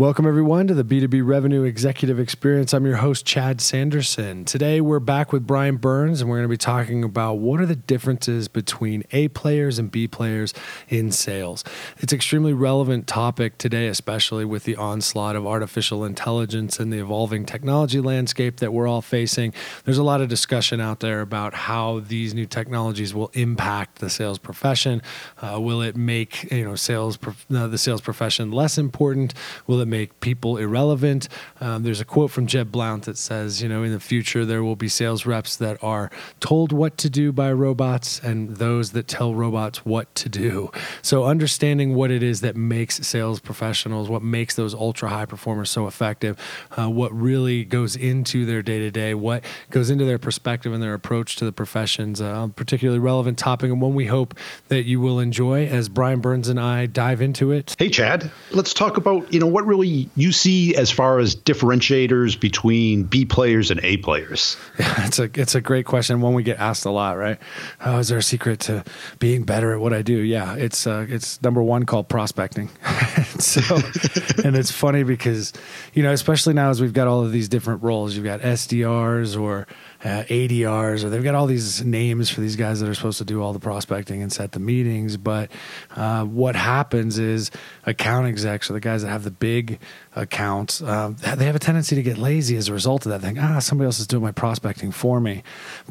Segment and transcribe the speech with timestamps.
[0.00, 2.72] Welcome, everyone, to the B2B Revenue Executive Experience.
[2.72, 4.46] I'm your host, Chad Sanderson.
[4.46, 7.66] Today, we're back with Brian Burns, and we're going to be talking about what are
[7.66, 10.54] the differences between A players and B players
[10.88, 11.64] in sales.
[11.98, 16.98] It's an extremely relevant topic today, especially with the onslaught of artificial intelligence and the
[17.00, 19.52] evolving technology landscape that we're all facing.
[19.84, 24.08] There's a lot of discussion out there about how these new technologies will impact the
[24.08, 25.02] sales profession.
[25.42, 27.18] Uh, will it make you know sales
[27.50, 29.34] uh, the sales profession less important?
[29.66, 31.28] Will it make people irrelevant.
[31.60, 34.62] Um, there's a quote from Jeb Blount that says, you know, in the future there
[34.62, 39.08] will be sales reps that are told what to do by robots and those that
[39.08, 40.70] tell robots what to do.
[41.02, 45.70] So understanding what it is that makes sales professionals, what makes those ultra high performers
[45.70, 46.38] so effective,
[46.78, 50.82] uh, what really goes into their day to day, what goes into their perspective and
[50.82, 54.34] their approach to the professions, uh, particularly relevant topic and one we hope
[54.68, 57.74] that you will enjoy as Brian Burns and I dive into it.
[57.78, 61.34] Hey, Chad, let's talk about, you know, what really really you see as far as
[61.34, 64.56] differentiators between B players and A players?
[64.78, 67.38] Yeah, it's a it's a great question, one we get asked a lot, right?
[67.84, 68.84] Oh, is there a secret to
[69.18, 70.16] being better at what I do?
[70.16, 72.68] Yeah, it's uh, it's number one called prospecting.
[73.38, 73.60] so,
[74.44, 75.52] and it's funny because
[75.94, 79.40] you know, especially now as we've got all of these different roles, you've got SDRs
[79.40, 79.66] or
[80.04, 83.24] uh, ADRs, or they've got all these names for these guys that are supposed to
[83.24, 85.16] do all the prospecting and set the meetings.
[85.16, 85.50] But
[85.94, 87.50] uh, what happens is
[87.84, 89.78] account execs, or the guys that have the big
[90.16, 93.20] accounts, uh, they have a tendency to get lazy as a result of that.
[93.20, 95.42] Think, ah, somebody else is doing my prospecting for me.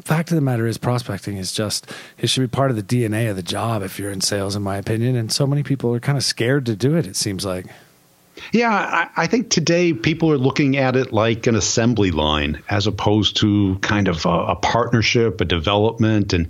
[0.02, 3.30] Fact of the matter is, prospecting is just it should be part of the DNA
[3.30, 5.14] of the job if you're in sales, in my opinion.
[5.14, 7.06] And so many people are kind of scared to do it.
[7.06, 7.66] It seems like.
[8.52, 12.86] Yeah, I, I, think today people are looking at it like an assembly line as
[12.86, 16.32] opposed to kind of a, a, partnership, a development.
[16.32, 16.48] And,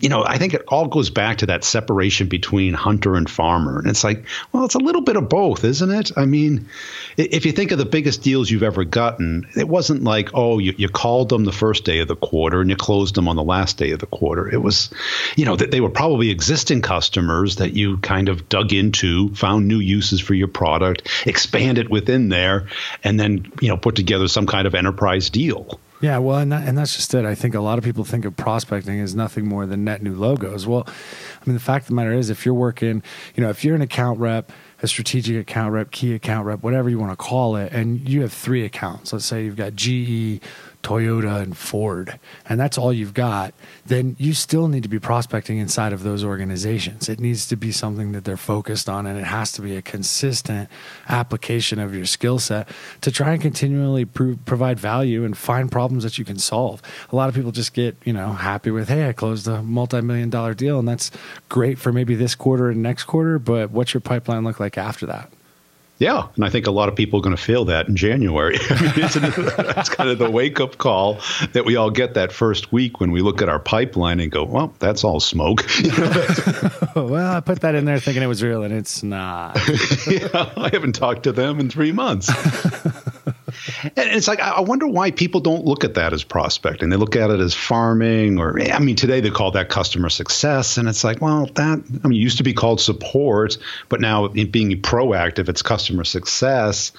[0.00, 3.78] you know, I think it all goes back to that separation between hunter and farmer.
[3.78, 6.12] And it's like, well, it's a little bit of both, isn't it?
[6.16, 6.68] I mean,
[7.16, 10.74] if you think of the biggest deals you've ever gotten, it wasn't like, oh, you,
[10.76, 13.42] you called them the first day of the quarter and you closed them on the
[13.42, 14.52] last day of the quarter.
[14.52, 14.90] It was,
[15.36, 19.68] you know, that they were probably existing customers that you kind of dug into, found
[19.68, 22.68] new uses for your product expand it within there,
[23.02, 25.80] and then you know put together some kind of enterprise deal.
[26.00, 27.24] Yeah, well, and, that, and that's just it.
[27.24, 30.14] I think a lot of people think of prospecting as nothing more than net new
[30.14, 30.66] logos.
[30.66, 33.02] Well, I mean, the fact of the matter is, if you're working,
[33.34, 36.90] you know, if you're an account rep, a strategic account rep, key account rep, whatever
[36.90, 39.14] you want to call it, and you have three accounts.
[39.14, 40.42] Let's say you've got GE,
[40.84, 43.54] Toyota and Ford, and that's all you've got,
[43.86, 47.08] then you still need to be prospecting inside of those organizations.
[47.08, 49.82] It needs to be something that they're focused on, and it has to be a
[49.82, 50.68] consistent
[51.08, 52.68] application of your skill set
[53.00, 56.82] to try and continually provide value and find problems that you can solve.
[57.10, 60.00] A lot of people just get, you know, happy with, hey, I closed a multi
[60.02, 61.10] million dollar deal, and that's
[61.48, 65.06] great for maybe this quarter and next quarter, but what's your pipeline look like after
[65.06, 65.30] that?
[65.98, 68.56] Yeah, and I think a lot of people are going to feel that in January.
[68.70, 69.16] I mean, it's,
[69.78, 71.20] it's kind of the wake up call
[71.52, 74.44] that we all get that first week when we look at our pipeline and go,
[74.44, 75.64] "Well, that's all smoke."
[76.96, 79.56] well, I put that in there thinking it was real, and it's not.
[80.08, 82.28] yeah, I haven't talked to them in three months.
[83.82, 86.90] And it's like I wonder why people don't look at that as prospecting.
[86.90, 90.78] They look at it as farming, or I mean, today they call that customer success,
[90.78, 94.70] and it's like, well, that I mean, used to be called support, but now being
[94.82, 96.92] proactive, it's customer success.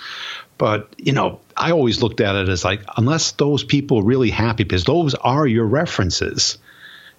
[0.57, 4.29] But you know, I always looked at it as like, unless those people are really
[4.29, 6.57] happy, because those are your references.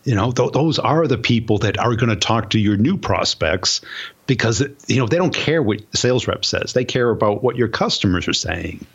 [0.04, 2.96] You know, th- those are the people that are going to talk to your new
[2.96, 3.80] prospects
[4.26, 7.56] because you know they don't care what the sales rep says; they care about what
[7.56, 8.86] your customers are saying.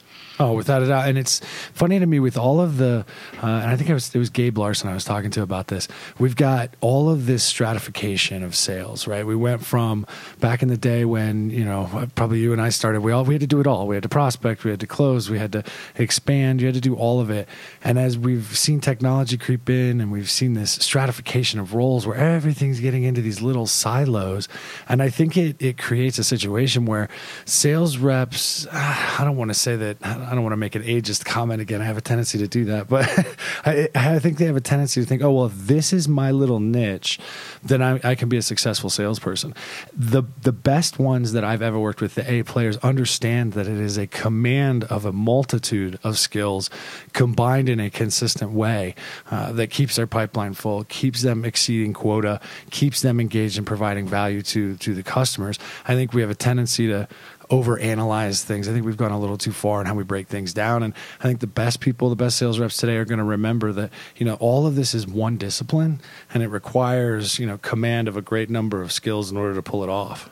[0.42, 1.08] Oh, without a doubt.
[1.08, 1.40] And it's
[1.72, 3.06] funny to me with all of the,
[3.44, 5.68] uh, and I think it was, it was Gabe Larsen I was talking to about
[5.68, 5.88] this.
[6.18, 9.24] We've got all of this stratification of sales, right?
[9.24, 10.08] We went from
[10.40, 13.36] back in the day when, you know, probably you and I started, we all, we
[13.36, 13.86] had to do it all.
[13.86, 15.64] We had to prospect, we had to close, we had to
[15.96, 17.48] expand, you had to do all of it.
[17.84, 22.18] And as we've seen technology creep in and we've seen this stratification of roles where
[22.18, 24.48] everything's getting into these little silos.
[24.90, 27.10] And I think it it creates a situation where
[27.46, 28.66] sales reps.
[28.72, 29.98] I don't want to say that.
[30.32, 31.82] I don't want to make an ageist comment again.
[31.82, 33.06] I have a tendency to do that, but
[33.66, 36.32] I, I think they have a tendency to think, oh well, if this is my
[36.32, 37.20] little niche,
[37.62, 39.54] then I, I can be a successful salesperson.
[39.94, 43.78] The the best ones that I've ever worked with, the A players, understand that it
[43.78, 46.70] is a command of a multitude of skills
[47.12, 48.96] combined in a consistent way
[49.30, 52.40] uh, that keeps their pipeline full, keeps them exceeding quota,
[52.70, 55.60] keeps them engaged in providing value to to the customers.
[55.86, 57.10] I think we have a tendency to
[57.52, 58.70] overanalyze things.
[58.70, 60.84] I think we've gone a little too far in how we break things down.
[60.84, 63.74] And I think the best people, the best sales reps today are going to remember
[63.74, 66.00] that, you know, all of this is one discipline
[66.34, 69.62] and it requires, you know, command of a great number of skills in order to
[69.62, 70.30] pull it off.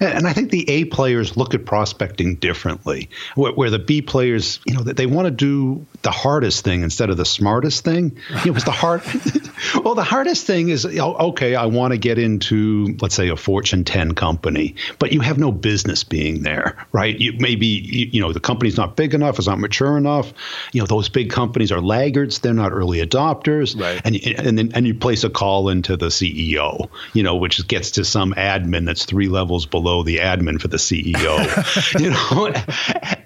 [0.00, 4.74] And I think the A players look at prospecting differently, where, the B players, you
[4.74, 8.18] know, they want to do the hardest thing instead of the smartest thing.
[8.44, 9.02] Know, it's the hard.
[9.84, 11.54] well, the hardest thing is oh, okay.
[11.54, 15.52] I want to get into, let's say, a Fortune 10 company, but you have no
[15.52, 17.16] business being there, right?
[17.16, 20.32] You maybe you, you know the company's not big enough, it's not mature enough.
[20.72, 24.00] You know, those big companies are laggards; they're not early adopters, right?
[24.04, 27.92] And and then and you place a call into the CEO, you know, which gets
[27.92, 32.52] to some admin that's three levels below the admin for the CEO, you know,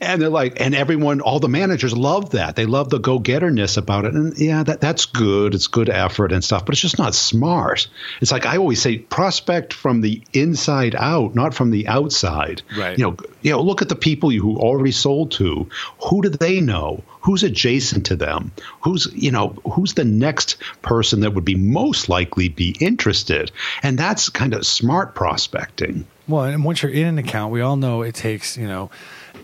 [0.00, 2.56] and they're like, and everyone, all the managers love that.
[2.56, 4.14] They love the go getterness about it.
[4.14, 5.54] And yeah, that, that's good.
[5.54, 7.88] It's good effort and stuff, but it's just not smart.
[8.20, 12.62] It's like I always say, prospect from the inside out, not from the outside.
[12.76, 12.98] Right.
[12.98, 15.68] You know, you know, look at the people you who already sold to.
[16.08, 17.02] Who do they know?
[17.20, 18.52] Who's adjacent to them?
[18.82, 23.50] Who's, you know, who's the next person that would be most likely be interested?
[23.82, 26.06] And that's kind of smart prospecting.
[26.28, 28.90] Well, and once you're in an account, we all know it takes, you know,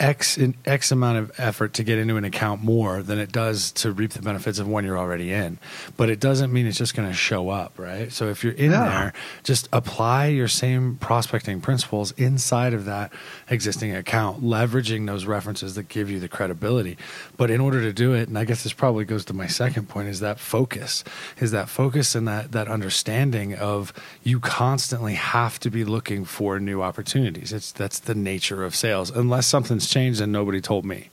[0.00, 3.72] X in X amount of effort to get into an account more than it does
[3.72, 5.58] to reap the benefits of one you're already in.
[5.96, 8.12] But it doesn't mean it's just going to show up, right?
[8.12, 8.88] So if you're in yeah.
[8.88, 9.12] there,
[9.42, 13.12] just apply your same prospecting principles inside of that
[13.48, 16.96] existing account, leveraging those references that give you the credibility.
[17.36, 19.88] But in order to do it, and I guess this probably goes to my second
[19.88, 21.04] point, is that focus,
[21.38, 23.92] is that focus and that that understanding of
[24.22, 27.52] you constantly have to be looking for new opportunities.
[27.52, 29.46] It's that's the nature of sales, unless
[29.86, 31.08] changed and nobody told me.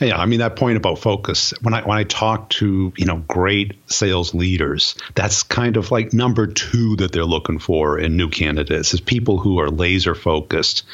[0.00, 1.52] Yeah, I mean that point about focus.
[1.62, 6.12] When I when I talk to you know great sales leaders, that's kind of like
[6.12, 10.84] number two that they're looking for in new candidates is people who are laser focused.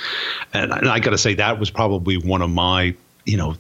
[0.53, 3.57] And, and I got to say that was probably one of my you know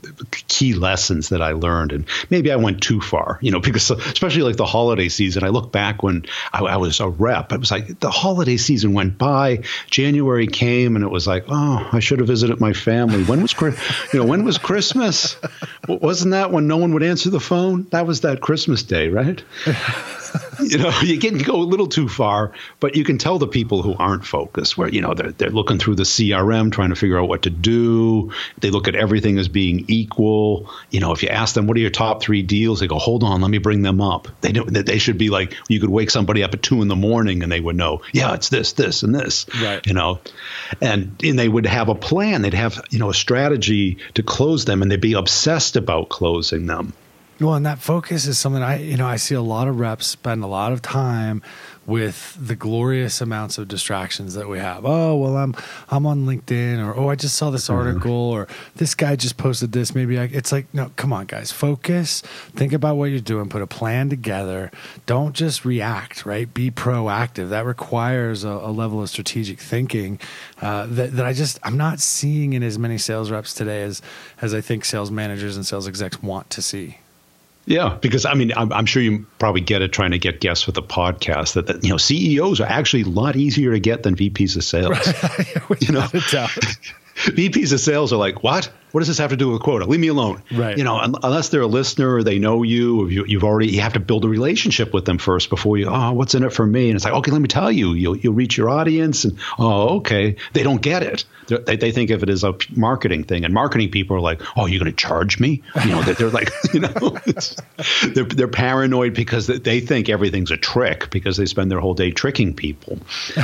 [0.48, 4.42] key lessons that I learned, and maybe I went too far, you know, because especially
[4.42, 5.44] like the holiday season.
[5.44, 8.92] I look back when I, I was a rep, it was like the holiday season
[8.92, 13.24] went by, January came, and it was like, oh, I should have visited my family.
[13.24, 15.36] When was you know when was Christmas?
[15.88, 17.86] Wasn't that when no one would answer the phone?
[17.90, 19.42] That was that Christmas day, right?
[20.62, 23.82] you know, you can go a little too far, but you can tell the people
[23.82, 27.18] who aren't focused, where you know they're they're looking through the CRM, trying to figure
[27.18, 28.32] out what to do.
[28.58, 30.70] They look at everything as being equal.
[30.90, 33.22] You know, if you ask them what are your top three deals, they go, "Hold
[33.22, 35.90] on, let me bring them up." They know that they should be like you could
[35.90, 38.72] wake somebody up at two in the morning and they would know, yeah, it's this,
[38.72, 39.46] this, and this.
[39.62, 39.86] Right.
[39.86, 40.20] You know,
[40.80, 42.42] and and they would have a plan.
[42.42, 46.66] They'd have you know a strategy to close them, and they'd be obsessed about closing
[46.66, 46.92] them.
[47.42, 50.06] Well, and that focus is something I, you know, I see a lot of reps
[50.06, 51.42] spend a lot of time
[51.84, 54.84] with the glorious amounts of distractions that we have.
[54.86, 55.56] Oh, well, I'm
[55.90, 57.74] I'm on LinkedIn, or oh, I just saw this mm-hmm.
[57.74, 58.46] article, or
[58.76, 59.92] this guy just posted this.
[59.92, 62.20] Maybe I, it's like, no, come on, guys, focus.
[62.54, 63.48] Think about what you're doing.
[63.48, 64.70] Put a plan together.
[65.06, 66.24] Don't just react.
[66.24, 66.52] Right?
[66.52, 67.48] Be proactive.
[67.48, 70.20] That requires a, a level of strategic thinking
[70.60, 74.00] uh, that that I just I'm not seeing in as many sales reps today as
[74.40, 76.98] as I think sales managers and sales execs want to see.
[77.64, 80.66] Yeah, because I mean, I'm, I'm, sure you probably get it trying to get guests
[80.66, 84.02] with the podcast that, that you know CEOs are actually a lot easier to get
[84.02, 84.90] than VPs of sales.
[85.68, 85.82] Right.
[85.82, 86.00] you know,
[87.14, 88.70] VPs of sales are like, what?
[88.92, 89.86] What does this have to do with quota?
[89.86, 90.42] Leave me alone.
[90.52, 90.76] Right.
[90.76, 93.68] You know, un- unless they're a listener or they know you, or you, have already,
[93.68, 96.52] you have to build a relationship with them first before you, oh, what's in it
[96.52, 96.88] for me?
[96.88, 99.24] And it's like, okay, let me tell you, you'll, you'll reach your audience.
[99.24, 100.36] And, oh, okay.
[100.52, 101.24] They don't get it.
[101.48, 103.44] They, they think of it as a marketing thing.
[103.44, 105.62] And marketing people are like, oh, you're going to charge me?
[105.84, 107.18] You know, they're, they're like, you know,
[108.14, 112.10] they're, they're paranoid because they think everything's a trick because they spend their whole day
[112.10, 112.98] tricking people.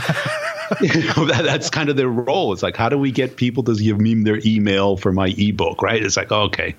[0.80, 2.52] you know, that, that's kind of their role.
[2.52, 5.82] It's like, how do we get people to give me their email for my ebook,
[5.82, 6.02] right?
[6.02, 6.74] It's like, okay.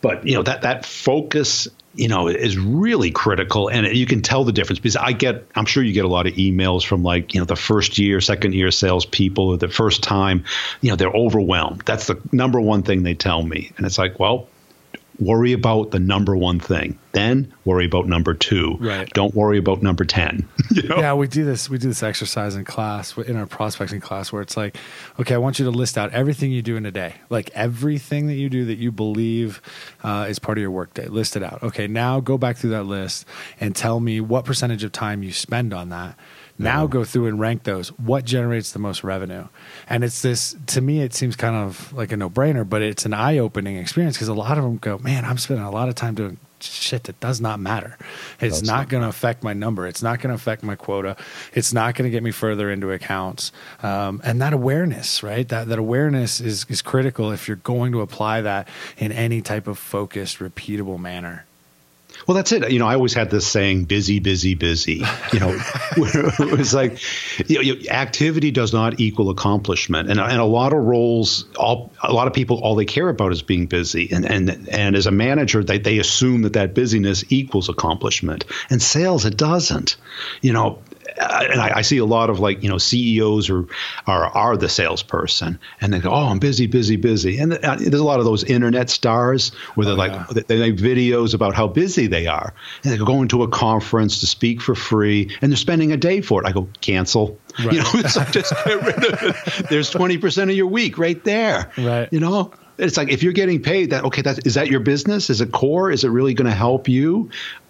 [0.00, 3.68] But, you know, that, that focus, you know, is really critical.
[3.68, 6.28] And you can tell the difference because I get, I'm sure you get a lot
[6.28, 10.44] of emails from like, you know, the first year, second year salespeople, the first time,
[10.80, 11.82] you know, they're overwhelmed.
[11.84, 13.72] That's the number one thing they tell me.
[13.76, 14.46] And it's like, well,
[15.18, 16.96] worry about the number one thing.
[17.12, 18.76] Then worry about number two.
[18.80, 19.08] Right.
[19.14, 20.46] Don't worry about number 10.
[20.70, 20.98] you know?
[20.98, 21.70] Yeah, we do this.
[21.70, 24.76] We do this exercise in class, in our prospecting class, where it's like,
[25.18, 28.26] okay, I want you to list out everything you do in a day, like everything
[28.26, 29.62] that you do that you believe
[30.02, 31.06] uh, is part of your workday.
[31.06, 31.62] List it out.
[31.62, 33.24] Okay, now go back through that list
[33.58, 36.16] and tell me what percentage of time you spend on that.
[36.60, 37.90] Now go through and rank those.
[37.98, 39.46] What generates the most revenue?
[39.88, 43.06] And it's this, to me, it seems kind of like a no brainer, but it's
[43.06, 45.88] an eye opening experience because a lot of them go, man, I'm spending a lot
[45.88, 47.96] of time doing shit that does not matter.
[48.40, 49.86] It's That's not going to affect my number.
[49.86, 51.16] It's not going to affect my quota.
[51.52, 53.52] It's not going to get me further into accounts.
[53.82, 55.48] Um, and that awareness, right?
[55.48, 59.66] That that awareness is is critical if you're going to apply that in any type
[59.66, 61.44] of focused, repeatable manner.
[62.26, 62.70] Well, that's it.
[62.70, 65.04] You know, I always had this saying, busy, busy, busy.
[65.32, 65.58] You know,
[65.96, 66.98] it was like,
[67.48, 70.10] you know, activity does not equal accomplishment.
[70.10, 73.32] And, and a lot of roles, all, a lot of people, all they care about
[73.32, 74.10] is being busy.
[74.12, 78.44] And, and, and as a manager, they, they assume that that busyness equals accomplishment.
[78.70, 79.96] And sales, it doesn't.
[80.42, 80.78] You know,
[81.18, 83.64] and I, I, see a lot of like you know CEOs are
[84.06, 87.94] are are the salesperson, and they go, "Oh, I'm busy, busy, busy." And uh, there's
[87.94, 90.42] a lot of those internet stars where they're oh, like yeah.
[90.46, 94.20] they make videos about how busy they are, and they go going to a conference
[94.20, 96.46] to speak for free, and they're spending a day for it.
[96.46, 97.38] I go, cancel.
[97.58, 97.72] Right.
[97.72, 99.68] You know, it's like just get rid of it.
[99.68, 101.70] There's 20 percent of your week right there.
[101.76, 102.08] Right.
[102.12, 102.52] You know.
[102.78, 105.50] It's like if you're getting paid that okay that is that your business is it
[105.50, 107.28] core is it really going to help you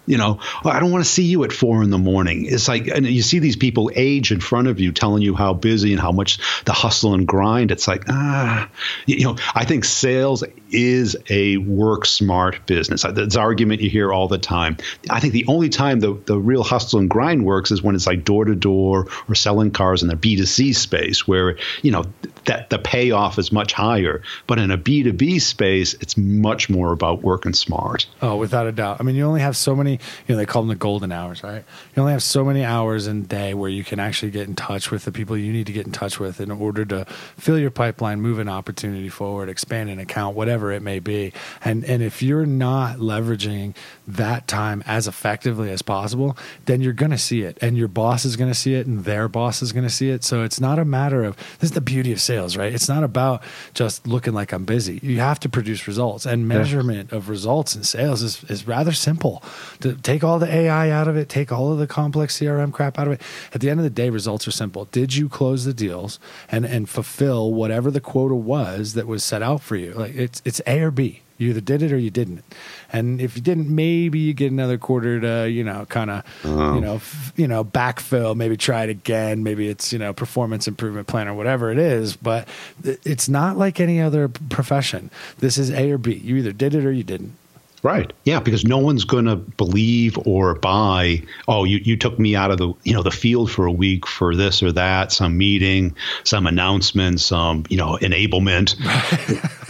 [0.09, 2.47] you know, oh, I don't want to see you at four in the morning.
[2.47, 5.53] It's like, and you see these people age in front of you telling you how
[5.53, 7.69] busy and how much the hustle and grind.
[7.69, 8.71] It's like, ah,
[9.05, 13.03] you know, I think sales is a work smart business.
[13.03, 14.77] That's an argument you hear all the time.
[15.09, 18.07] I think the only time the, the real hustle and grind works is when it's
[18.07, 22.05] like door to door or selling cars in the B2C space where, you know,
[22.45, 24.23] that the payoff is much higher.
[24.47, 28.07] But in a B2B space, it's much more about working smart.
[28.21, 28.97] Oh, without a doubt.
[28.99, 31.43] I mean, you only have so many you know, they call them the golden hours,
[31.43, 31.63] right?
[31.95, 34.55] You only have so many hours in a day where you can actually get in
[34.55, 37.05] touch with the people you need to get in touch with in order to
[37.37, 41.33] fill your pipeline, move an opportunity forward, expand an account, whatever it may be.
[41.63, 43.75] And and if you're not leveraging
[44.07, 48.25] that time as effectively as possible, then you're going to see it, and your boss
[48.25, 50.23] is going to see it, and their boss is going to see it.
[50.23, 52.73] So it's not a matter of this is the beauty of sales, right?
[52.73, 54.99] It's not about just looking like I'm busy.
[55.03, 57.17] You have to produce results, and measurement yeah.
[57.17, 59.43] of results in sales is is rather simple.
[59.81, 62.99] To take all the AI out of it, take all of the complex CRM crap
[62.99, 63.21] out of it.
[63.53, 64.85] At the end of the day, results are simple.
[64.85, 69.41] Did you close the deals and and fulfill whatever the quota was that was set
[69.41, 69.93] out for you?
[69.93, 71.21] Like it's it's A or B.
[71.37, 72.43] You either did it or you didn't.
[72.91, 76.73] And if you didn't, maybe you get another quarter to, you know, kind of, uh-huh.
[76.73, 79.41] you know, f- you know, backfill, maybe try it again.
[79.41, 82.45] Maybe it's, you know, performance improvement plan or whatever it is, but
[82.83, 85.11] it's not like any other profession.
[85.37, 86.15] This is A or B.
[86.15, 87.37] You either did it or you didn't.
[87.81, 88.11] Right.
[88.25, 91.23] Yeah, because no one's going to believe or buy.
[91.47, 94.05] Oh, you, you took me out of the you know the field for a week
[94.05, 98.75] for this or that, some meeting, some announcement, some you know enablement.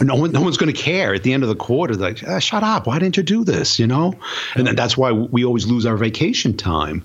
[0.00, 1.94] no one no one's going to care at the end of the quarter.
[1.94, 2.86] Like, ah, shut up!
[2.86, 3.78] Why didn't you do this?
[3.78, 4.18] You know,
[4.56, 7.04] and then that's why we always lose our vacation time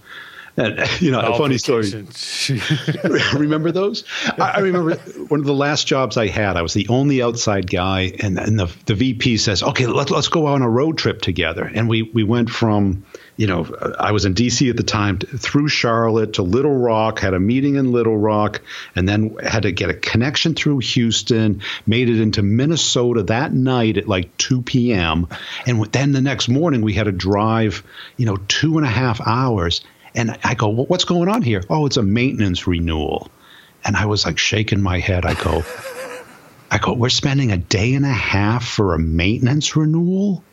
[0.57, 2.11] and you know, a funny vacation.
[2.11, 2.61] story.
[3.33, 4.03] remember those?
[4.37, 4.95] I, I, remember
[5.27, 6.57] one of the last jobs I had.
[6.57, 10.29] I was the only outside guy, and, and the the VP says, "Okay, let's let's
[10.29, 13.03] go on a road trip together." And we we went from
[13.37, 13.65] you know,
[13.99, 17.75] I was in DC at the time, through Charlotte to Little Rock, had a meeting
[17.75, 18.61] in Little Rock,
[18.95, 23.97] and then had to get a connection through Houston, made it into Minnesota that night
[23.97, 25.27] at like 2 p.m.
[25.65, 27.83] And then the next morning we had to drive,
[28.15, 29.81] you know, two and a half hours.
[30.15, 31.61] And I go, well, what's going on here?
[31.69, 33.29] Oh, it's a maintenance renewal.
[33.83, 35.25] And I was like shaking my head.
[35.25, 35.63] I go,
[36.71, 40.43] I go, we're spending a day and a half for a maintenance renewal.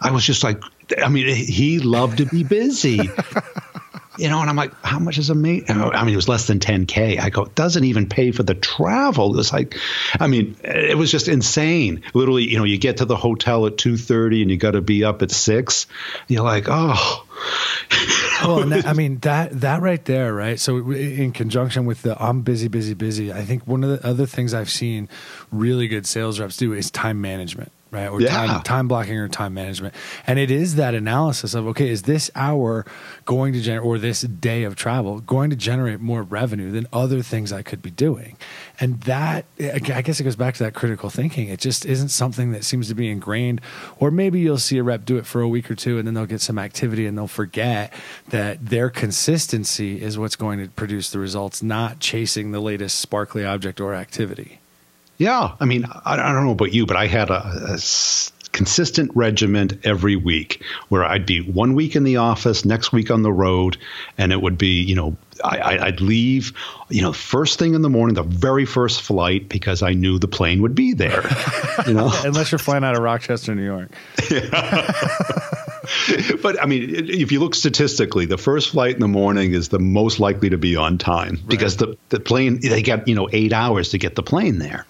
[0.00, 0.62] I was just like,
[1.02, 3.00] I mean, he loved to be busy.
[4.18, 5.64] you know, and I'm like, how much is a mate?
[5.70, 7.18] I mean, it was less than 10K.
[7.18, 9.32] I go, it doesn't even pay for the travel.
[9.32, 9.78] It was like,
[10.20, 12.02] I mean, it was just insane.
[12.12, 15.04] Literally, you know, you get to the hotel at 2.30 and you got to be
[15.04, 15.86] up at 6.
[16.28, 17.26] You're like, oh.
[18.42, 20.58] Oh, well, that, I mean, that, that right there, right?
[20.58, 24.26] So in conjunction with the I'm busy, busy, busy, I think one of the other
[24.26, 25.08] things I've seen
[25.50, 28.08] really good sales reps do is time management right?
[28.08, 28.30] Or yeah.
[28.30, 29.94] time, time blocking or time management.
[30.26, 32.86] And it is that analysis of, okay, is this hour
[33.26, 37.22] going to generate, or this day of travel going to generate more revenue than other
[37.22, 38.36] things I could be doing?
[38.80, 41.48] And that, I guess it goes back to that critical thinking.
[41.48, 43.60] It just isn't something that seems to be ingrained.
[43.98, 46.14] Or maybe you'll see a rep do it for a week or two and then
[46.14, 47.92] they'll get some activity and they'll forget
[48.28, 53.44] that their consistency is what's going to produce the results, not chasing the latest sparkly
[53.44, 54.61] object or activity.
[55.22, 57.78] Yeah, I mean, I, I don't know about you, but I had a, a
[58.50, 63.22] consistent regiment every week where I'd be one week in the office, next week on
[63.22, 63.76] the road,
[64.18, 66.52] and it would be, you know, I, would leave,
[66.88, 70.26] you know, first thing in the morning, the very first flight, because I knew the
[70.26, 71.22] plane would be there.
[71.86, 73.90] You know, unless you're flying out of Rochester, New York.
[76.42, 79.78] but I mean, if you look statistically, the first flight in the morning is the
[79.78, 81.48] most likely to be on time right.
[81.48, 84.84] because the, the plane they get you know eight hours to get the plane there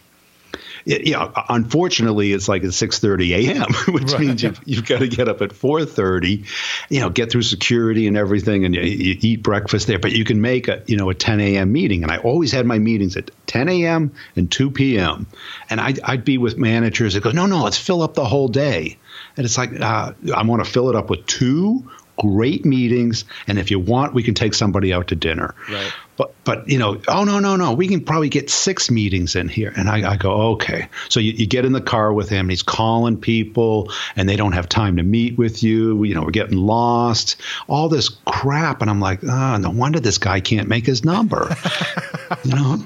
[0.84, 4.20] it, you know, unfortunately, it's like at 6:30 a.m., which right.
[4.20, 6.46] means you've, you've, got to get up at 4:30,
[6.88, 9.98] you know, get through security and everything, and you, you, eat breakfast there.
[9.98, 11.72] But you can make a you know a 10 a.m.
[11.72, 14.12] meeting, and I always had my meetings at 10 a.m.
[14.34, 15.26] and 2 p.m.
[15.68, 18.48] And I'd, I'd be with managers that go, no, no, let's fill up the whole
[18.48, 18.98] day.
[19.36, 23.58] And it's like, uh, I want to fill it up with two great meetings, and
[23.58, 25.54] if you want, we can take somebody out to dinner.
[25.70, 25.92] Right.
[26.16, 29.48] But but you know, oh no no no, we can probably get six meetings in
[29.48, 30.88] here, and I, I go okay.
[31.08, 34.36] So you, you get in the car with him, and he's calling people, and they
[34.36, 36.04] don't have time to meet with you.
[36.04, 40.18] You know, we're getting lost, all this crap, and I'm like, oh, no wonder this
[40.18, 41.56] guy can't make his number.
[42.44, 42.84] you know,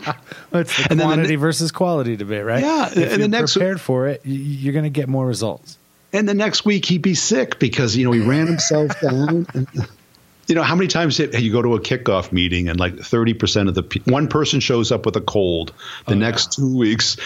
[0.52, 2.62] it's the and quantity the, versus quality debate, right?
[2.62, 5.78] Yeah, if and the next prepared for it, you're going to get more results.
[6.16, 9.46] And the next week he'd be sick because you know he ran himself down.
[10.46, 13.74] you know how many times you go to a kickoff meeting and like 30% of
[13.74, 15.74] the pe- one person shows up with a cold
[16.06, 16.64] the oh, next yeah.
[16.64, 17.16] two weeks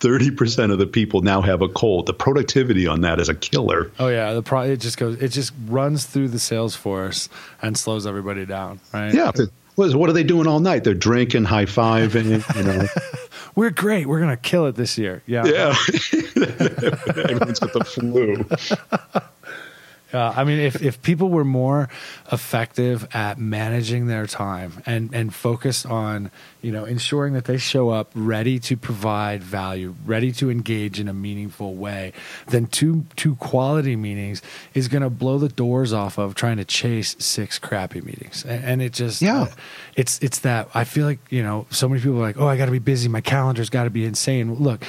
[0.00, 3.90] 30% of the people now have a cold the productivity on that is a killer
[3.98, 7.28] oh yeah the pro- it just goes it just runs through the sales force
[7.62, 9.32] and slows everybody down right yeah
[9.78, 12.86] what are they doing all night they're drinking high-fiving you know
[13.58, 14.06] we're great.
[14.06, 15.20] We're gonna kill it this year.
[15.26, 15.44] Yeah.
[15.44, 15.74] Yeah.
[17.26, 18.46] Everyone's got the flu.
[20.12, 21.90] Uh, I mean, if, if people were more
[22.32, 26.30] effective at managing their time and, and focused on,
[26.62, 31.08] you know, ensuring that they show up ready to provide value, ready to engage in
[31.08, 32.14] a meaningful way,
[32.48, 34.40] then two two quality meetings
[34.72, 38.44] is going to blow the doors off of trying to chase six crappy meetings.
[38.44, 39.46] And, and it just, yeah, uh,
[39.94, 42.56] it's it's that I feel like you know so many people are like, oh, I
[42.56, 44.54] got to be busy, my calendar's got to be insane.
[44.54, 44.84] Look,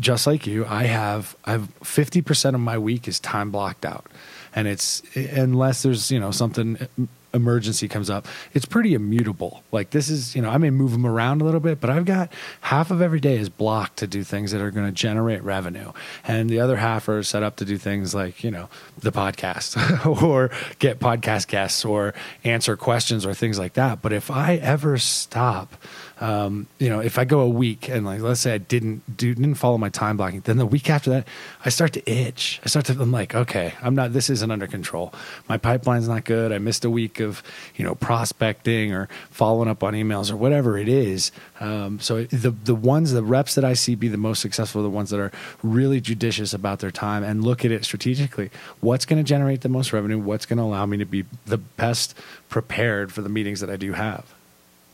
[0.00, 4.06] just like you, I have I've fifty percent of my week is time blocked out
[4.56, 9.62] and it's unless there's you know something uh, emergency comes up, it's pretty immutable.
[9.70, 12.06] Like this is, you know, I may move them around a little bit, but I've
[12.06, 12.32] got
[12.62, 15.92] half of every day is blocked to do things that are going to generate revenue,
[16.26, 19.76] and the other half are set up to do things like you know the podcast
[20.22, 24.02] or get podcast guests or answer questions or things like that.
[24.02, 25.76] But if I ever stop
[26.18, 29.34] um, you know, if I go a week and like let's say I didn't do
[29.34, 31.28] didn't follow my time blocking, then the week after that
[31.64, 32.60] I start to itch.
[32.64, 35.12] I start to I'm like, okay, I'm not this isn't under control.
[35.48, 36.52] My pipeline's not good.
[36.52, 37.42] I missed a week of,
[37.74, 41.32] you know, prospecting or following up on emails or whatever it is.
[41.60, 44.84] Um, so the the ones the reps that I see be the most successful are
[44.84, 48.50] the ones that are really judicious about their time and look at it strategically.
[48.80, 50.18] What's going to generate the most revenue?
[50.18, 52.16] What's going to allow me to be the best
[52.48, 54.35] prepared for the meetings that I do have?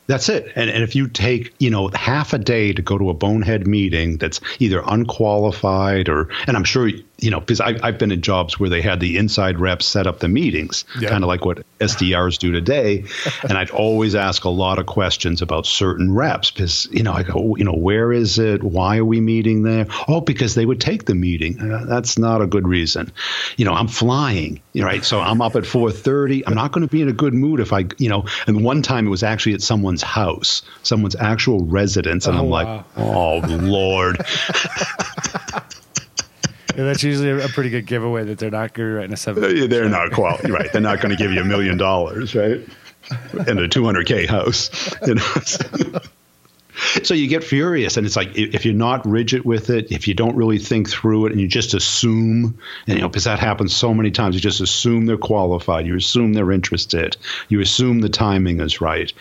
[0.06, 0.52] That's it.
[0.56, 3.66] And, and if you take, you know, half a day to go to a bonehead
[3.66, 8.58] meeting that's either unqualified or, and I'm sure, you know, because I've been in jobs
[8.58, 11.08] where they had the inside reps set up the meetings, yeah.
[11.08, 13.04] kind of like what SDRs do today.
[13.48, 17.22] and I'd always ask a lot of questions about certain reps because, you know, I
[17.22, 18.62] go, you know, where is it?
[18.64, 19.86] Why are we meeting there?
[20.08, 21.60] Oh, because they would take the meeting.
[21.60, 23.12] Uh, that's not a good reason.
[23.56, 25.04] You know, I'm flying, right?
[25.04, 26.44] So I'm up at 4.30.
[26.46, 28.82] I'm not going to be in a good mood if I, you know, and one
[28.82, 32.84] time it was actually at someone's house, someone's actual residence, and oh, I'm like, wow.
[32.96, 34.16] oh lord.
[34.18, 35.62] Yeah,
[36.76, 39.44] that's usually a pretty good giveaway that they're not going to write in a seven.
[39.44, 40.72] Uh, they're not quality, right?
[40.72, 42.60] They're not going to give you a million dollars, right?
[43.10, 44.70] And a 200k house,
[45.06, 46.00] you know
[47.02, 50.14] so you get furious and it's like if you're not rigid with it if you
[50.14, 53.74] don't really think through it and you just assume and you know because that happens
[53.74, 57.16] so many times you just assume they're qualified you assume they're interested
[57.48, 59.12] you assume the timing is right.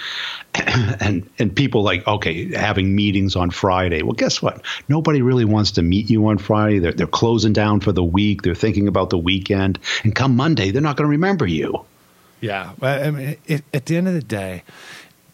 [1.02, 4.04] And and people like okay having meetings on friday.
[4.04, 4.64] Well guess what?
[4.88, 6.80] Nobody really wants to meet you on friday.
[6.80, 8.42] They're, they're closing down for the week.
[8.42, 9.80] They're thinking about the weekend.
[10.04, 11.86] And come monday they're not going to remember you.
[12.42, 12.74] Yeah.
[12.82, 14.64] I mean, it, at the end of the day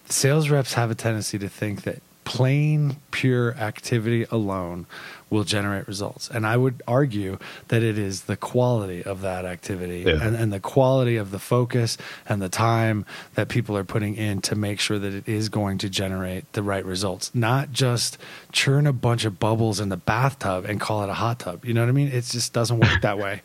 [0.06, 4.86] sales reps have a tendency to think that plain, pure activity alone
[5.30, 6.30] will generate results.
[6.30, 10.22] And I would argue that it is the quality of that activity yeah.
[10.22, 14.42] and, and, the quality of the focus and the time that people are putting in
[14.42, 17.34] to make sure that it is going to generate the right results.
[17.34, 18.18] Not just
[18.52, 21.64] churn a bunch of bubbles in the bathtub and call it a hot tub.
[21.64, 22.10] You know what I mean?
[22.10, 23.42] It just doesn't work that way.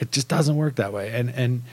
[0.00, 1.10] It just doesn't work that way.
[1.12, 1.64] And and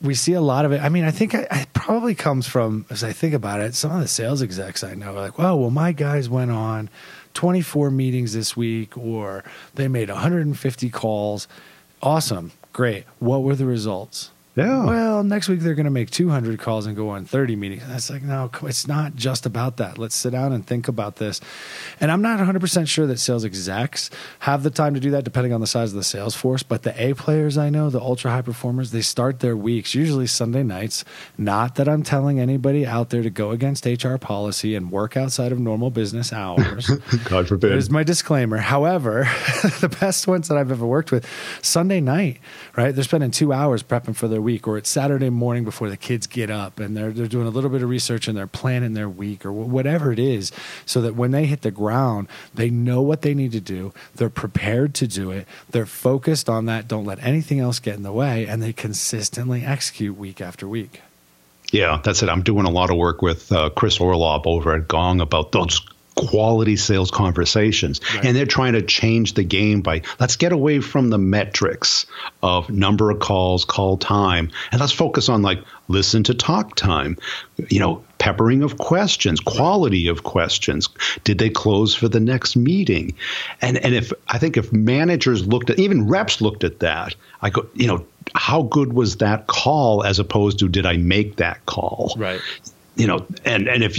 [0.00, 0.80] we see a lot of it.
[0.80, 4.00] I mean, I think it probably comes from, as I think about it, some of
[4.00, 6.88] the sales execs I know are like, well, well, my guys went on
[7.34, 11.48] 24 meetings this week, or they made 150 calls.
[12.02, 12.52] Awesome.
[12.72, 13.04] Great.
[13.18, 14.30] What were the results?
[14.58, 14.84] Yeah.
[14.86, 17.84] Well, next week they're going to make 200 calls and go on 30 meetings.
[17.86, 19.98] That's like, no, it's not just about that.
[19.98, 21.40] Let's sit down and think about this.
[22.00, 25.52] And I'm not 100% sure that sales execs have the time to do that, depending
[25.52, 26.64] on the size of the sales force.
[26.64, 30.26] But the A players I know, the ultra high performers, they start their weeks usually
[30.26, 31.04] Sunday nights.
[31.36, 35.52] Not that I'm telling anybody out there to go against HR policy and work outside
[35.52, 36.88] of normal business hours.
[37.26, 37.70] God forbid.
[37.70, 38.56] There's my disclaimer.
[38.56, 39.22] However,
[39.80, 41.24] the best ones that I've ever worked with,
[41.62, 42.38] Sunday night,
[42.76, 42.92] right?
[42.92, 46.26] They're spending two hours prepping for their week, or it's Saturday morning before the kids
[46.26, 49.08] get up, and they're they're doing a little bit of research and they're planning their
[49.08, 50.52] week or whatever it is,
[50.86, 53.92] so that when they hit the ground, they know what they need to do.
[54.14, 55.46] They're prepared to do it.
[55.70, 56.88] They're focused on that.
[56.88, 61.02] Don't let anything else get in the way, and they consistently execute week after week.
[61.70, 62.30] Yeah, that's it.
[62.30, 65.80] I'm doing a lot of work with uh, Chris Orlob over at Gong about those
[66.18, 68.00] quality sales conversations.
[68.14, 68.24] Right.
[68.24, 72.06] And they're trying to change the game by let's get away from the metrics
[72.42, 77.18] of number of calls, call time, and let's focus on like listen to talk time,
[77.68, 80.88] you know, peppering of questions, quality of questions.
[81.22, 83.14] Did they close for the next meeting?
[83.62, 87.50] And and if I think if managers looked at even reps looked at that, I
[87.50, 88.04] go, you know,
[88.34, 92.12] how good was that call as opposed to did I make that call?
[92.16, 92.40] Right
[92.98, 93.96] you know, and and if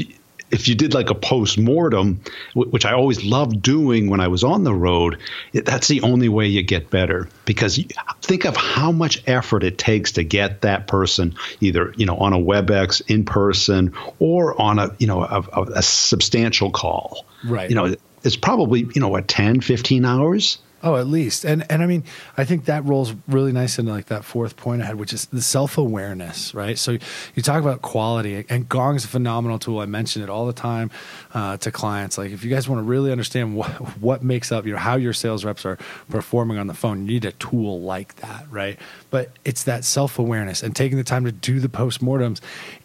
[0.52, 2.22] if you did like a post mortem,
[2.56, 5.18] which I always loved doing when I was on the road,
[5.54, 7.30] that's the only way you get better.
[7.46, 7.80] Because
[8.22, 12.34] think of how much effort it takes to get that person either you know on
[12.34, 17.26] a WebEx in person or on a you know a, a substantial call.
[17.46, 17.70] Right.
[17.70, 21.84] You know, it's probably you know what 10, 15 hours Oh, at least, and and
[21.84, 22.04] I mean,
[22.38, 25.26] I think that rolls really nice into like that fourth point I had, which is
[25.26, 26.78] the self awareness, right?
[26.78, 26.92] So
[27.36, 29.80] you talk about quality, and Gong is a phenomenal tool.
[29.80, 30.90] I mention it all the time
[31.34, 32.18] uh, to clients.
[32.18, 34.96] Like, if you guys want to really understand what what makes up, you know, how
[34.96, 35.78] your sales reps are
[36.10, 38.80] performing on the phone, you need a tool like that, right?
[39.10, 42.42] But it's that self awareness and taking the time to do the postmortems,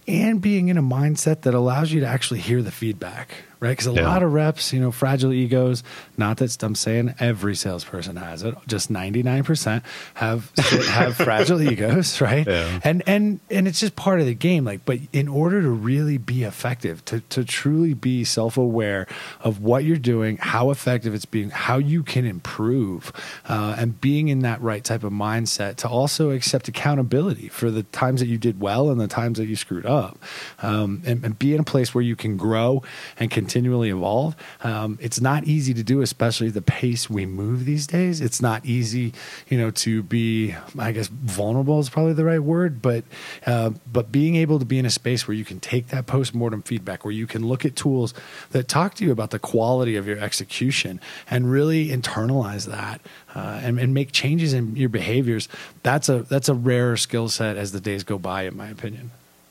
[0.06, 3.70] and being in a mindset that allows you to actually hear the feedback, right?
[3.70, 4.06] Because a yeah.
[4.06, 5.82] lot of reps, you know, fragile egos.
[6.18, 8.54] Not that I'm saying every salesperson has it.
[8.66, 9.82] Just 99%
[10.14, 10.52] have
[10.88, 12.46] have fragile egos, right?
[12.46, 12.80] Yeah.
[12.84, 14.64] And and and it's just part of the game.
[14.64, 19.06] Like, but in order to really be effective, to to truly be self aware
[19.40, 23.10] of what you're doing, how effective it's being, how you can improve,
[23.48, 27.82] uh, and being in that right type of mindset to also accept accountability for the
[27.84, 30.18] times that you did well and the times that you screwed up,
[30.62, 32.82] um, and, and be in a place where you can grow
[33.18, 34.36] and continually evolve.
[34.62, 38.20] Um, it's not easy to do, especially the pace we move these days.
[38.20, 39.12] It's not easy,
[39.48, 43.04] you know, to be, I guess, vulnerable is probably the right word, but
[43.46, 46.34] uh, but being able to be in a space where you can take that post
[46.34, 48.14] mortem feedback, where you can look at tools
[48.50, 51.00] that talk to you about the quality of your execution
[51.30, 53.00] and really internalize that
[53.34, 55.48] uh, and, and make changes in your behaviors.
[55.82, 59.10] That's a that's a rare skill set as the days go by, in my opinion.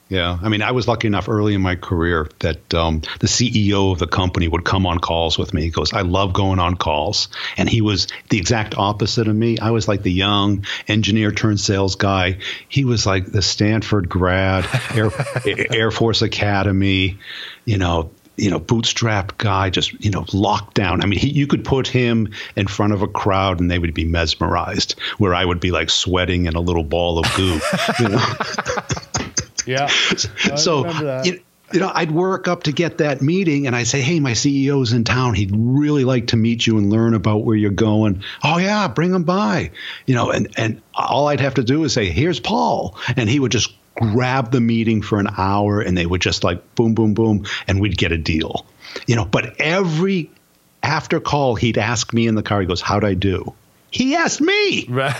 [0.09, 3.93] Yeah, I mean, I was lucky enough early in my career that um, the CEO
[3.93, 5.63] of the company would come on calls with me.
[5.63, 9.57] He goes, "I love going on calls," and he was the exact opposite of me.
[9.57, 12.39] I was like the young engineer turned sales guy.
[12.67, 15.09] He was like the Stanford grad, Air,
[15.45, 17.17] Air Force Academy,
[17.65, 21.01] you know, you know, bootstrap guy, just you know, locked down.
[21.01, 23.93] I mean, he, you could put him in front of a crowd and they would
[23.93, 27.59] be mesmerized, where I would be like sweating in a little ball of goo.
[27.99, 28.25] you know.
[29.65, 29.87] Yeah.
[29.87, 31.39] so you,
[31.73, 34.93] you know, I'd work up to get that meeting and I'd say, Hey, my CEO's
[34.93, 35.33] in town.
[35.33, 38.23] He'd really like to meet you and learn about where you're going.
[38.43, 39.71] Oh yeah, bring him by.
[40.05, 42.97] You know, and, and all I'd have to do is say, Here's Paul.
[43.15, 46.75] And he would just grab the meeting for an hour and they would just like
[46.75, 48.65] boom, boom, boom, and we'd get a deal.
[49.07, 50.29] You know, but every
[50.81, 53.53] after call he'd ask me in the car, he goes, How'd I do?
[53.93, 54.87] He asked me.
[54.87, 55.15] Right.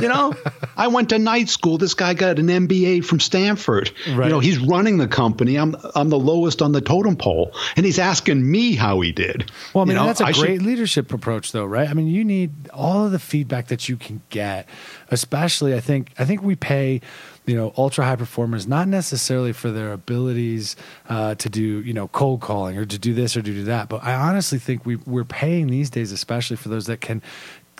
[0.00, 0.34] you know,
[0.76, 1.78] I went to night school.
[1.78, 3.90] This guy got an MBA from Stanford.
[4.08, 4.26] Right.
[4.26, 5.56] You know, he's running the company.
[5.56, 9.50] I'm I'm the lowest on the totem pole, and he's asking me how he did.
[9.74, 11.88] Well, I mean, you know, that's a I great should, leadership approach, though, right?
[11.88, 14.68] I mean, you need all of the feedback that you can get.
[15.10, 17.00] Especially, I think I think we pay
[17.46, 20.76] you know ultra high performers not necessarily for their abilities
[21.08, 23.88] uh, to do you know cold calling or to do this or to do that
[23.88, 27.20] but i honestly think we, we're paying these days especially for those that can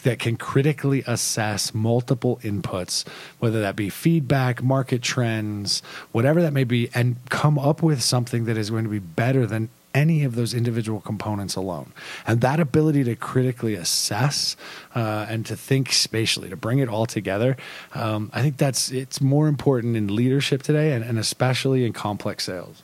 [0.05, 3.07] that can critically assess multiple inputs,
[3.41, 8.45] whether that be feedback, market trends, whatever that may be, and come up with something
[8.45, 11.93] that is going to be better than any of those individual components alone.
[12.27, 14.57] And that ability to critically assess
[14.95, 17.57] uh, and to think spatially, to bring it all together,
[17.95, 22.45] um, I think that's it's more important in leadership today, and, and especially in complex
[22.45, 22.83] sales.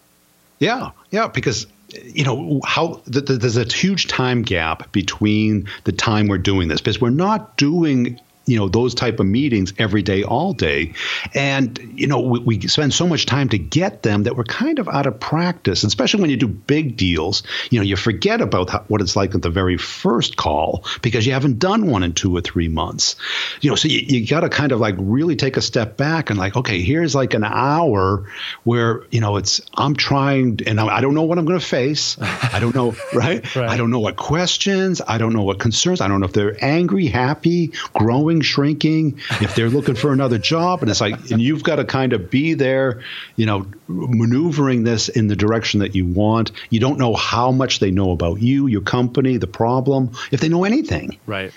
[0.60, 1.66] Yeah, yeah, because
[2.04, 6.68] you know how th- th- there's a huge time gap between the time we're doing
[6.68, 8.18] this because we're not doing
[8.50, 10.94] you know those type of meetings every day, all day,
[11.34, 14.80] and you know we, we spend so much time to get them that we're kind
[14.80, 15.84] of out of practice.
[15.84, 19.34] Especially when you do big deals, you know you forget about how, what it's like
[19.34, 23.14] at the very first call because you haven't done one in two or three months.
[23.60, 26.30] You know, so you, you got to kind of like really take a step back
[26.30, 28.26] and like, okay, here's like an hour
[28.64, 32.16] where you know it's I'm trying and I don't know what I'm going to face.
[32.20, 33.54] I don't know, right?
[33.54, 33.70] right?
[33.70, 35.00] I don't know what questions.
[35.06, 36.00] I don't know what concerns.
[36.00, 40.82] I don't know if they're angry, happy, growing, shrinking, if they're looking for another job.
[40.82, 43.02] And it's like, and you've got to kind of be there,
[43.36, 46.52] you know, maneuvering this in the direction that you want.
[46.70, 50.48] You don't know how much they know about you, your company, the problem, if they
[50.48, 51.18] know anything.
[51.26, 51.52] Right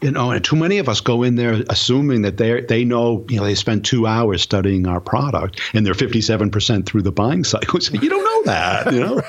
[0.00, 3.24] you know, and too many of us go in there assuming that they they know,
[3.28, 7.44] you know, they spent two hours studying our product and they're 57% through the buying
[7.44, 7.80] cycle.
[7.90, 9.22] So you don't know that, you know.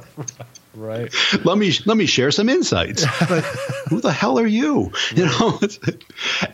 [0.74, 1.14] right.
[1.44, 3.04] Let me let me share some insights.
[3.28, 3.44] But
[3.88, 4.92] who the hell are you?
[5.14, 5.60] You know,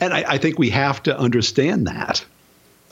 [0.00, 2.24] and I, I think we have to understand that.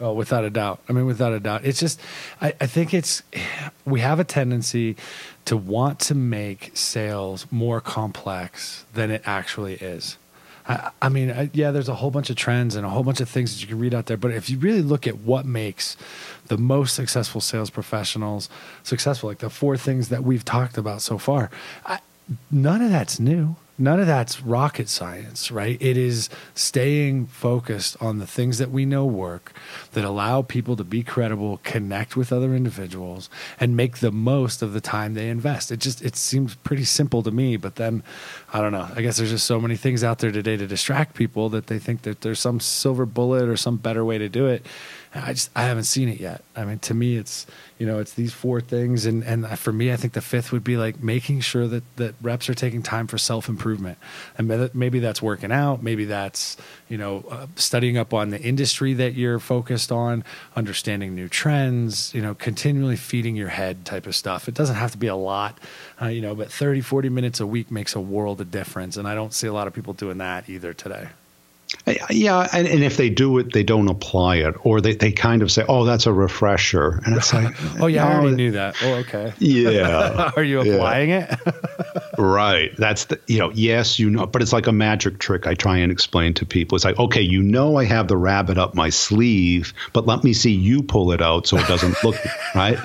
[0.01, 0.81] Oh, without a doubt.
[0.89, 1.65] I mean, without a doubt.
[1.65, 2.01] It's just,
[2.41, 3.23] I, I think it's,
[3.85, 4.97] we have a tendency
[5.47, 10.17] to want to make sales more complex than it actually is.
[10.69, 13.21] I, I mean, I, yeah, there's a whole bunch of trends and a whole bunch
[13.21, 14.17] of things that you can read out there.
[14.17, 15.97] But if you really look at what makes
[16.49, 18.49] the most successful sales professionals
[18.83, 21.51] successful, like the four things that we've talked about so far,
[21.87, 22.01] I,
[22.51, 25.81] none of that's new none of that's rocket science, right?
[25.81, 29.53] It is staying focused on the things that we know work
[29.93, 34.73] that allow people to be credible, connect with other individuals, and make the most of
[34.73, 35.71] the time they invest.
[35.71, 38.03] It just it seems pretty simple to me, but then
[38.53, 38.89] I don't know.
[38.95, 41.79] I guess there's just so many things out there today to distract people that they
[41.79, 44.67] think that there's some silver bullet or some better way to do it.
[45.15, 46.43] I just I haven't seen it yet.
[46.57, 47.47] I mean, to me, it's
[47.79, 50.65] you know it's these four things, and and for me, I think the fifth would
[50.65, 53.99] be like making sure that that reps are taking time for self improvement,
[54.37, 56.57] and maybe that's working out, maybe that's
[56.89, 60.25] you know uh, studying up on the industry that you're focused on,
[60.57, 64.49] understanding new trends, you know, continually feeding your head type of stuff.
[64.49, 65.59] It doesn't have to be a lot,
[66.03, 69.07] uh, you know, but 30, 40 minutes a week makes a world of difference, and
[69.07, 71.09] I don't see a lot of people doing that either today.
[72.11, 75.43] Yeah, and, and, if they do it, they don't apply it, or they, they kind
[75.43, 78.51] of say, "Oh, that's a refresher," and it's like, "Oh yeah, no, I already knew
[78.53, 79.33] that." Oh, okay.
[79.39, 80.33] Yeah.
[80.37, 81.37] Are you applying yeah.
[81.47, 81.55] it?
[82.19, 82.77] right.
[82.77, 85.47] That's the you know, yes, you know, but it's like a magic trick.
[85.47, 86.77] I try and explain to people.
[86.77, 90.33] It's like, okay, you know, I have the rabbit up my sleeve, but let me
[90.33, 92.17] see you pull it out so it doesn't look
[92.55, 92.79] right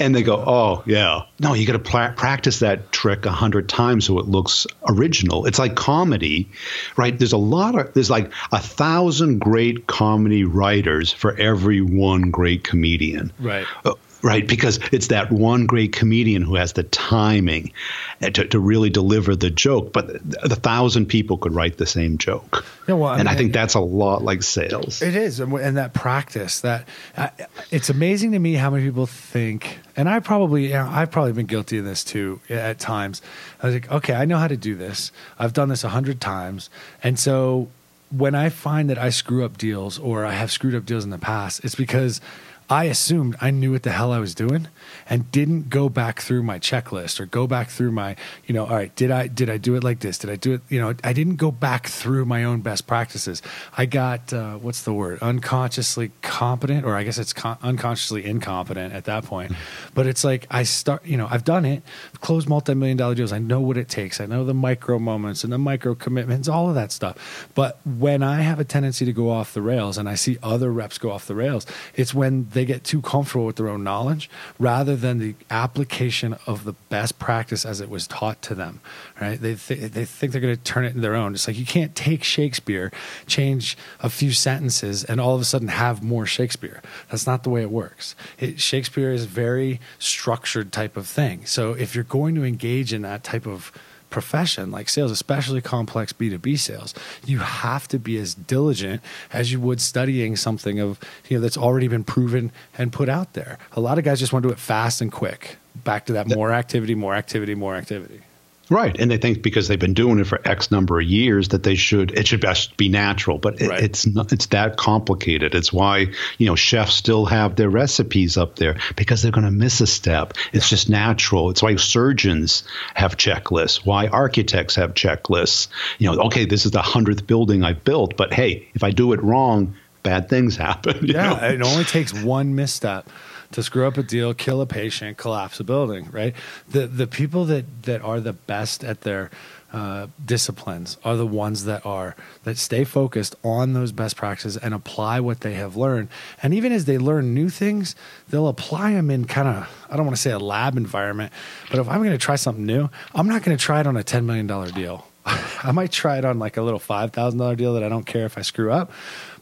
[0.00, 3.68] and they go, "Oh, yeah, no, you got to pl- practice that trick a hundred
[3.68, 6.50] times so it looks original." It's like comedy,
[6.96, 7.16] right?
[7.16, 12.64] There's a lot of there's like a thousand great comedy writers for every one great
[12.64, 13.66] comedian, right?
[13.84, 13.94] Uh,
[14.26, 14.46] right?
[14.46, 17.72] Because it's that one great comedian who has the timing
[18.20, 19.92] to, to really deliver the joke.
[19.92, 22.64] But the thousand people could write the same joke.
[22.88, 25.00] Yeah, well, I and mean, I think that's a lot like sales.
[25.00, 26.60] It is, and that practice.
[26.60, 27.28] That uh,
[27.70, 31.32] it's amazing to me how many people think, and I probably, you know, I've probably
[31.32, 33.22] been guilty of this too at times.
[33.62, 35.12] I was like, okay, I know how to do this.
[35.38, 36.68] I've done this a hundred times,
[37.02, 37.68] and so
[38.10, 41.10] when I find that I screw up deals or I have screwed up deals in
[41.10, 42.20] the past, it's because
[42.68, 44.68] I assumed I knew what the hell I was doing
[45.08, 48.74] and didn't go back through my checklist or go back through my, you know, all
[48.74, 50.18] right, did I did I do it like this?
[50.18, 50.62] Did I do it?
[50.68, 53.40] You know, I didn't go back through my own best practices.
[53.76, 55.20] I got uh, what's the word?
[55.22, 59.52] Unconsciously competent, or I guess it's con- unconsciously incompetent at that point.
[59.94, 61.82] But it's like I start, you know, I've done it,
[62.20, 63.32] closed multi-million dollar deals.
[63.32, 64.20] I know what it takes.
[64.20, 67.48] I know the micro moments and the micro commitments, all of that stuff.
[67.54, 70.70] But when I have a tendency to go off the rails and I see other
[70.70, 74.30] reps go off the rails, it's when they get too comfortable with their own knowledge
[74.58, 78.80] rather than the application of the best practice as it was taught to them.
[79.20, 79.38] Right?
[79.38, 81.34] They th- they think they're going to turn it into their own.
[81.34, 82.90] It's like you can't take Shakespeare,
[83.26, 86.80] change a few sentences, and all of a sudden have more Shakespeare.
[87.10, 88.16] That's not the way it works.
[88.38, 91.44] It, Shakespeare is a very structured type of thing.
[91.44, 93.70] So if you're going to engage in that type of
[94.16, 96.94] profession like sales, especially complex B2B sales,
[97.26, 100.98] you have to be as diligent as you would studying something of,
[101.28, 103.58] you know, that's already been proven and put out there.
[103.72, 105.58] A lot of guys just want to do it fast and quick.
[105.84, 108.22] Back to that more activity, more activity, more activity.
[108.68, 111.62] Right, and they think because they've been doing it for X number of years that
[111.62, 113.82] they should it should best be natural, but it, right.
[113.82, 114.32] it's not.
[114.32, 115.54] It's that complicated.
[115.54, 119.52] It's why you know chefs still have their recipes up there because they're going to
[119.52, 120.34] miss a step.
[120.52, 121.50] It's just natural.
[121.50, 123.86] It's why surgeons have checklists.
[123.86, 125.68] Why architects have checklists.
[125.98, 129.12] You know, okay, this is the hundredth building I've built, but hey, if I do
[129.12, 131.06] it wrong, bad things happen.
[131.06, 131.48] Yeah, know?
[131.48, 133.08] it only takes one misstep
[133.56, 136.34] to screw up a deal, kill a patient, collapse a building, right?
[136.68, 139.30] The the people that that are the best at their
[139.72, 144.74] uh, disciplines are the ones that are that stay focused on those best practices and
[144.74, 146.10] apply what they have learned.
[146.42, 147.96] And even as they learn new things,
[148.28, 151.32] they'll apply them in kind of I don't want to say a lab environment,
[151.70, 153.96] but if I'm going to try something new, I'm not going to try it on
[153.96, 155.06] a $10 million deal.
[155.64, 158.38] I might try it on like a little $5,000 deal that I don't care if
[158.38, 158.92] I screw up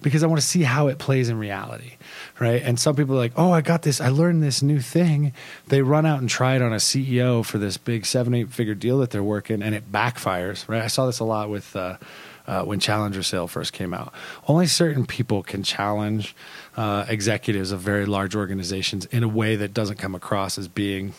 [0.01, 1.93] because I want to see how it plays in reality.
[2.41, 2.63] Right.
[2.63, 5.33] And some people are like, oh, I got this, I learned this new thing.
[5.69, 8.75] They run out and try it on a CEO for this big seven, eight figure
[8.75, 10.67] deal that they're working and it backfires.
[10.69, 10.83] Right.
[10.83, 11.99] I saw this a lot with, uh,
[12.47, 14.13] uh, when Challenger Sale first came out.
[14.49, 16.35] Only certain people can challenge
[16.77, 21.15] uh, executives of very large organizations in a way that doesn't come across as being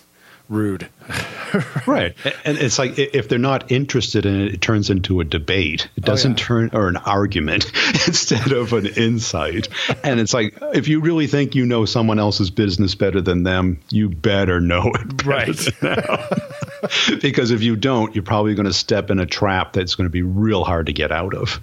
[0.49, 0.89] rude.
[1.88, 2.15] right.
[2.43, 5.89] And it's like if they're not interested in it, it turns into a debate.
[5.95, 6.47] It oh, doesn't oh, yeah.
[6.47, 7.71] turn or an argument
[8.08, 9.67] instead of an insight.
[10.03, 13.79] And it's like if you really think you know someone else's business better than them,
[13.89, 15.55] you better know it right.
[17.21, 20.12] because if you don't, you're probably going to step in a trap that's going to
[20.12, 21.60] be real hard to get out of.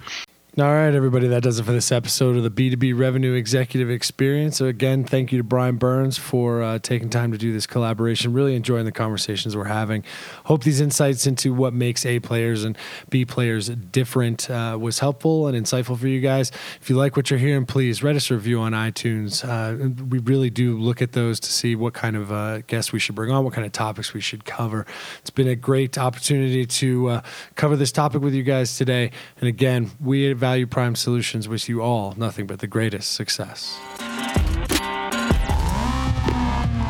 [0.55, 4.57] All right, everybody, that does it for this episode of the B2B Revenue Executive Experience.
[4.57, 8.33] So, again, thank you to Brian Burns for uh, taking time to do this collaboration.
[8.33, 10.03] Really enjoying the conversations we're having.
[10.43, 12.77] Hope these insights into what makes A players and
[13.09, 16.51] B players different uh, was helpful and insightful for you guys.
[16.79, 19.43] If you like what you're hearing, please write us a review on iTunes.
[19.43, 22.99] Uh, we really do look at those to see what kind of uh, guests we
[22.99, 24.85] should bring on, what kind of topics we should cover.
[25.21, 27.21] It's been a great opportunity to uh,
[27.55, 29.09] cover this topic with you guys today.
[29.39, 33.79] And again, we have Value Prime Solutions wish you all nothing but the greatest success.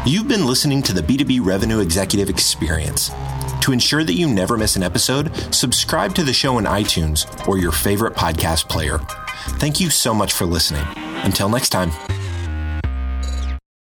[0.07, 3.11] You've been listening to the B2B Revenue Executive Experience.
[3.61, 7.59] To ensure that you never miss an episode, subscribe to the show in iTunes or
[7.59, 8.97] your favorite podcast player.
[9.59, 10.87] Thank you so much for listening.
[11.23, 11.91] Until next time.